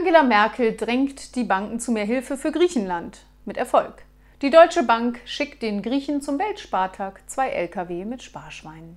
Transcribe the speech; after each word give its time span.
Angela 0.00 0.22
Merkel 0.22 0.78
drängt 0.78 1.36
die 1.36 1.44
Banken 1.44 1.78
zu 1.78 1.92
mehr 1.92 2.06
Hilfe 2.06 2.38
für 2.38 2.52
Griechenland. 2.52 3.26
Mit 3.44 3.58
Erfolg. 3.58 4.06
Die 4.40 4.48
Deutsche 4.48 4.82
Bank 4.82 5.20
schickt 5.26 5.60
den 5.60 5.82
Griechen 5.82 6.22
zum 6.22 6.38
Weltspartag 6.38 7.20
zwei 7.26 7.50
Lkw 7.50 8.06
mit 8.06 8.22
Sparschweinen. 8.22 8.96